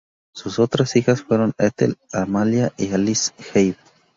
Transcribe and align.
Sus 0.33 0.57
otras 0.57 0.95
hijas 0.95 1.21
fueron 1.21 1.53
Ethel, 1.59 1.95
Amalia 2.11 2.73
y 2.75 2.91
Alicia 2.91 3.35
Hebe. 3.53 3.77